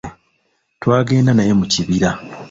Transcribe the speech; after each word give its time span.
Twagenda 0.81 1.31
naye 1.35 1.51
mu 1.59 1.65
kibira. 1.73 2.09